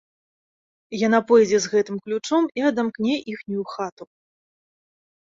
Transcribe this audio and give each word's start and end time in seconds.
Яна 1.07 1.19
пойдзе 1.31 1.59
з 1.65 1.71
гэтым 1.73 1.99
ключом 2.07 2.43
і 2.61 2.65
адамкне 2.71 3.13
іхнюю 3.35 3.65
хату. 3.73 4.03